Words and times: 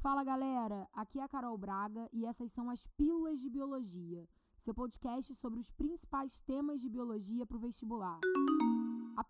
Fala 0.00 0.24
galera, 0.24 0.88
aqui 0.94 1.18
é 1.18 1.22
a 1.22 1.28
Carol 1.28 1.58
Braga 1.58 2.08
e 2.10 2.24
essas 2.24 2.50
são 2.50 2.70
as 2.70 2.86
Pílulas 2.96 3.38
de 3.38 3.50
Biologia, 3.50 4.26
seu 4.56 4.72
podcast 4.72 5.34
sobre 5.34 5.60
os 5.60 5.70
principais 5.70 6.40
temas 6.40 6.80
de 6.80 6.88
biologia 6.88 7.44
para 7.44 7.58
o 7.58 7.60
vestibular. 7.60 8.18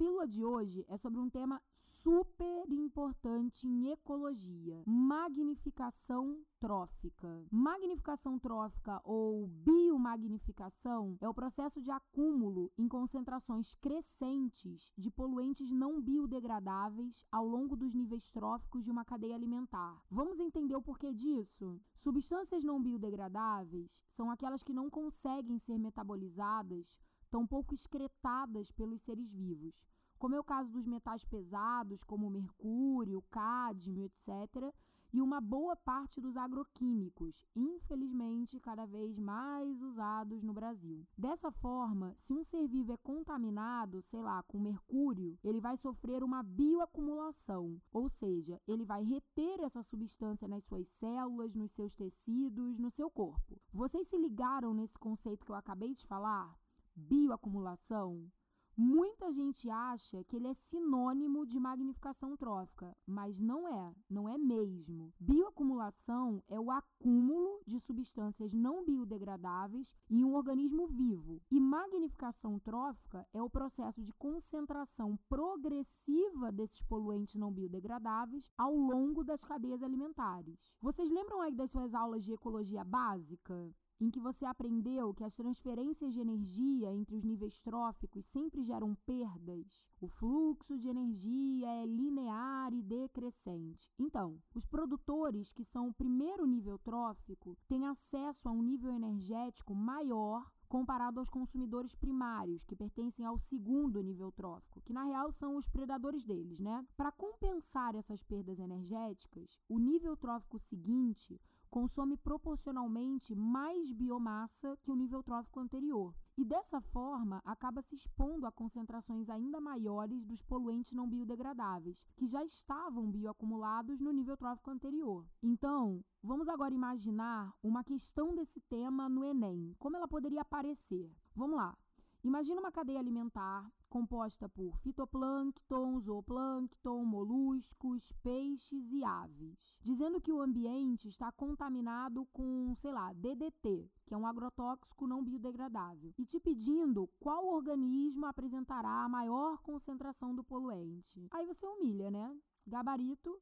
Pílula 0.01 0.27
de 0.27 0.43
hoje 0.43 0.82
é 0.89 0.96
sobre 0.96 1.21
um 1.21 1.29
tema 1.29 1.61
super 1.71 2.73
importante 2.73 3.69
em 3.69 3.91
ecologia: 3.91 4.82
magnificação 4.87 6.41
trófica. 6.59 7.45
Magnificação 7.50 8.39
trófica 8.39 8.99
ou 9.05 9.46
biomagnificação 9.46 11.18
é 11.21 11.29
o 11.29 11.35
processo 11.35 11.82
de 11.82 11.91
acúmulo 11.91 12.73
em 12.79 12.89
concentrações 12.89 13.75
crescentes 13.75 14.90
de 14.96 15.11
poluentes 15.11 15.71
não 15.71 16.01
biodegradáveis 16.01 17.23
ao 17.31 17.46
longo 17.46 17.76
dos 17.76 17.95
níveis 17.95 18.32
tróficos 18.32 18.87
de 18.87 18.90
uma 18.90 19.04
cadeia 19.04 19.35
alimentar. 19.35 20.03
Vamos 20.11 20.40
entender 20.40 20.76
o 20.76 20.81
porquê 20.81 21.12
disso? 21.12 21.79
Substâncias 21.95 22.64
não 22.64 22.82
biodegradáveis 22.82 24.03
são 24.09 24.31
aquelas 24.31 24.62
que 24.62 24.73
não 24.73 24.89
conseguem 24.89 25.59
ser 25.59 25.79
metabolizadas 25.79 26.98
tão 27.30 27.46
pouco 27.46 27.72
excretadas 27.72 28.72
pelos 28.72 29.00
seres 29.00 29.32
vivos, 29.34 29.86
como 30.18 30.34
é 30.34 30.40
o 30.40 30.44
caso 30.44 30.70
dos 30.70 30.86
metais 30.86 31.25
pesados, 31.25 32.05
como 32.05 32.28
mercúrio, 32.28 33.22
cádmio, 33.30 34.05
etc., 34.05 34.72
e 35.12 35.20
uma 35.20 35.41
boa 35.41 35.75
parte 35.75 36.20
dos 36.20 36.36
agroquímicos, 36.36 37.44
infelizmente 37.55 38.61
cada 38.61 38.86
vez 38.86 39.19
mais 39.19 39.83
usados 39.83 40.44
no 40.44 40.53
Brasil. 40.53 41.05
Dessa 41.16 41.50
forma, 41.50 42.12
se 42.16 42.33
um 42.33 42.42
ser 42.42 42.69
vivo 42.69 42.92
é 42.92 42.97
contaminado, 42.97 44.00
sei 44.00 44.22
lá, 44.22 44.42
com 44.44 44.61
mercúrio, 44.61 45.39
ele 45.42 45.61
vai 45.61 45.77
sofrer 45.77 46.22
uma 46.22 46.42
bioacumulação, 46.42 47.81
ou 47.92 48.09
seja, 48.09 48.61
ele 48.67 48.84
vai 48.84 49.03
reter 49.03 49.61
essa 49.61 49.83
substância 49.83 50.47
nas 50.47 50.65
suas 50.65 50.89
células, 50.89 51.56
nos 51.56 51.72
seus 51.72 51.94
tecidos, 51.94 52.78
no 52.78 52.91
seu 52.91 53.11
corpo. 53.11 53.61
Vocês 53.72 54.06
se 54.06 54.17
ligaram 54.17 54.72
nesse 54.72 54.98
conceito 54.98 55.44
que 55.44 55.50
eu 55.50 55.56
acabei 55.56 55.92
de 55.92 56.06
falar? 56.06 56.59
Bioacumulação, 57.01 58.31
muita 58.77 59.31
gente 59.31 59.69
acha 59.69 60.25
que 60.25 60.37
ele 60.37 60.47
é 60.47 60.53
sinônimo 60.53 61.45
de 61.45 61.61
magnificação 61.61 62.37
trófica, 62.37 62.97
mas 63.06 63.41
não 63.41 63.69
é, 63.69 63.95
não 64.09 64.29
é 64.29 64.39
mesmo. 64.39 65.12
Bioacumulação 65.21 66.43
é 66.48 66.59
o 66.59 66.71
acúmulo 66.71 67.61
de 67.67 67.78
substâncias 67.78 68.55
não 68.55 68.84
biodegradáveis 68.84 69.95
em 70.09 70.25
um 70.25 70.34
organismo 70.34 70.87
vivo, 70.87 71.43
e 71.51 71.61
magnificação 71.61 72.59
trófica 72.59 73.27
é 73.33 73.43
o 73.43 73.51
processo 73.51 74.03
de 74.03 74.12
concentração 74.12 75.19
progressiva 75.28 76.51
desses 76.51 76.83
poluentes 76.83 77.34
não 77.34 77.53
biodegradáveis 77.53 78.51
ao 78.56 78.75
longo 78.75 79.23
das 79.23 79.45
cadeias 79.45 79.83
alimentares. 79.83 80.77
Vocês 80.81 81.11
lembram 81.11 81.41
aí 81.43 81.55
das 81.55 81.71
suas 81.71 81.95
aulas 81.95 82.25
de 82.25 82.33
ecologia 82.33 82.84
básica? 82.84 83.75
Em 84.01 84.11
que 84.11 84.19
você 84.19 84.47
aprendeu 84.47 85.12
que 85.12 85.23
as 85.23 85.37
transferências 85.37 86.15
de 86.15 86.20
energia 86.20 86.91
entre 86.93 87.15
os 87.15 87.23
níveis 87.23 87.61
tróficos 87.61 88.25
sempre 88.25 88.62
geram 88.62 88.95
perdas, 89.05 89.91
o 90.01 90.09
fluxo 90.09 90.79
de 90.79 90.89
energia 90.89 91.69
é 91.69 91.87
linear 91.87 92.73
e 92.73 92.83
decrescente. 92.83 93.91
Então, 93.98 94.41
os 94.55 94.65
produtores 94.65 95.53
que 95.53 95.62
são 95.62 95.89
o 95.89 95.95
primeiro 95.95 96.47
nível 96.47 96.78
trófico 96.78 97.56
têm 97.69 97.87
acesso 97.87 98.48
a 98.48 98.53
um 98.53 98.62
nível 98.62 98.91
energético 98.91 99.75
maior 99.75 100.51
comparado 100.71 101.19
aos 101.19 101.28
consumidores 101.28 101.97
primários, 101.97 102.62
que 102.62 102.77
pertencem 102.77 103.27
ao 103.27 103.37
segundo 103.37 104.01
nível 104.01 104.31
trófico, 104.31 104.81
que 104.83 104.93
na 104.93 105.03
real 105.03 105.33
são 105.33 105.56
os 105.56 105.67
predadores 105.69 106.25
deles, 106.25 106.61
né? 106.61 106.87
Para 106.97 107.11
compensar 107.11 107.97
essas 107.97 108.23
perdas 108.23 108.61
energéticas, 108.61 109.59
o 109.69 109.81
nível 109.81 110.17
trófico 110.17 110.61
seguinte 110.61 111.41
consome 111.70 112.16
proporcionalmente 112.16 113.34
mais 113.34 113.92
biomassa 113.92 114.76
que 114.82 114.91
o 114.91 114.97
nível 114.97 115.22
trófico 115.22 115.60
anterior. 115.60 116.14
E 116.36 116.44
dessa 116.44 116.81
forma, 116.81 117.41
acaba 117.44 117.81
se 117.81 117.94
expondo 117.94 118.47
a 118.47 118.53
concentrações 118.53 119.31
ainda 119.31 119.60
maiores 119.60 120.25
dos 120.25 120.42
poluentes 120.42 120.92
não 120.92 121.08
biodegradáveis, 121.08 122.04
que 122.16 122.26
já 122.26 122.42
estavam 122.42 123.10
bioacumulados 123.10 124.00
no 124.00 124.12
nível 124.12 124.36
trófico 124.36 124.70
anterior. 124.70 125.26
Então, 125.42 126.03
Vamos 126.22 126.50
agora 126.50 126.75
imaginar 126.75 127.50
uma 127.62 127.82
questão 127.82 128.34
desse 128.34 128.60
tema 128.60 129.08
no 129.08 129.25
Enem. 129.25 129.75
Como 129.78 129.97
ela 129.97 130.06
poderia 130.06 130.42
aparecer? 130.42 131.10
Vamos 131.34 131.56
lá. 131.56 131.75
Imagina 132.22 132.60
uma 132.60 132.70
cadeia 132.70 132.98
alimentar 132.98 133.72
composta 133.88 134.47
por 134.47 134.76
fitoplâncton, 134.76 135.98
zooplâncton, 135.98 137.03
moluscos, 137.04 138.12
peixes 138.22 138.92
e 138.92 139.03
aves, 139.03 139.81
dizendo 139.82 140.20
que 140.20 140.31
o 140.31 140.41
ambiente 140.41 141.08
está 141.08 141.32
contaminado 141.32 142.26
com, 142.26 142.75
sei 142.75 142.92
lá, 142.92 143.12
DDT, 143.14 143.91
que 144.04 144.12
é 144.12 144.19
um 144.19 144.26
agrotóxico 144.26 145.06
não 145.06 145.25
biodegradável, 145.25 146.12
e 146.19 146.26
te 146.26 146.38
pedindo 146.38 147.08
qual 147.19 147.47
organismo 147.47 148.26
apresentará 148.26 149.02
a 149.02 149.08
maior 149.08 149.62
concentração 149.62 150.34
do 150.34 150.44
poluente. 150.44 151.26
Aí 151.31 151.47
você 151.47 151.66
humilha, 151.66 152.10
né? 152.10 152.37
Gabarito 152.66 153.38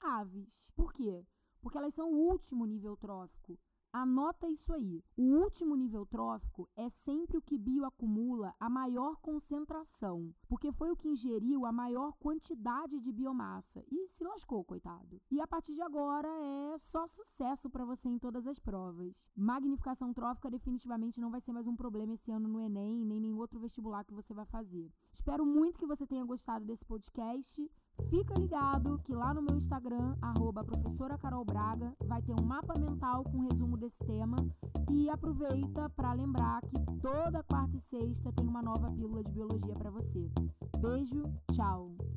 aves. 0.00 0.72
Por 0.74 0.92
quê? 0.92 1.24
Porque 1.60 1.78
elas 1.78 1.94
são 1.94 2.10
o 2.10 2.28
último 2.28 2.66
nível 2.66 2.96
trófico. 2.96 3.58
Anota 3.92 4.48
isso 4.48 4.72
aí. 4.72 5.02
O 5.16 5.22
último 5.22 5.74
nível 5.74 6.06
trófico 6.06 6.68
é 6.76 6.88
sempre 6.88 7.36
o 7.36 7.42
que 7.42 7.58
bioacumula 7.58 8.54
a 8.60 8.70
maior 8.70 9.16
concentração, 9.16 10.32
porque 10.48 10.70
foi 10.70 10.92
o 10.92 10.96
que 10.96 11.08
ingeriu 11.08 11.66
a 11.66 11.72
maior 11.72 12.12
quantidade 12.12 13.00
de 13.00 13.10
biomassa 13.10 13.82
e 13.90 14.06
se 14.06 14.22
lascou, 14.22 14.64
coitado. 14.64 15.20
E 15.28 15.40
a 15.40 15.46
partir 15.46 15.74
de 15.74 15.82
agora 15.82 16.28
é 16.28 16.78
só 16.78 17.04
sucesso 17.04 17.68
para 17.68 17.84
você 17.84 18.08
em 18.08 18.18
todas 18.18 18.46
as 18.46 18.60
provas. 18.60 19.28
Magnificação 19.34 20.14
trófica 20.14 20.48
definitivamente 20.48 21.20
não 21.20 21.30
vai 21.30 21.40
ser 21.40 21.52
mais 21.52 21.66
um 21.66 21.74
problema 21.74 22.12
esse 22.12 22.30
ano 22.30 22.46
no 22.46 22.60
Enem, 22.60 23.04
nem 23.04 23.18
nenhum 23.20 23.38
outro 23.38 23.58
vestibular 23.58 24.04
que 24.04 24.14
você 24.14 24.32
vai 24.32 24.46
fazer. 24.46 24.88
Espero 25.12 25.44
muito 25.44 25.78
que 25.80 25.86
você 25.86 26.06
tenha 26.06 26.24
gostado 26.24 26.64
desse 26.64 26.86
podcast. 26.86 27.68
Fica 28.08 28.34
ligado 28.34 29.00
que 29.04 29.14
lá 29.14 29.34
no 29.34 29.42
meu 29.42 29.56
Instagram, 29.56 30.16
arroba 30.20 30.64
professora 30.64 31.18
Carol 31.18 31.44
Braga, 31.44 31.94
vai 32.04 32.22
ter 32.22 32.32
um 32.32 32.44
mapa 32.44 32.78
mental 32.78 33.24
com 33.24 33.46
resumo 33.48 33.76
desse 33.76 34.04
tema. 34.04 34.36
E 34.90 35.08
aproveita 35.08 35.88
para 35.90 36.12
lembrar 36.12 36.62
que 36.62 36.76
toda 37.00 37.42
quarta 37.42 37.76
e 37.76 37.80
sexta 37.80 38.32
tem 38.32 38.46
uma 38.46 38.62
nova 38.62 38.90
pílula 38.90 39.22
de 39.22 39.32
biologia 39.32 39.74
para 39.74 39.90
você. 39.90 40.30
Beijo, 40.80 41.22
tchau! 41.52 42.09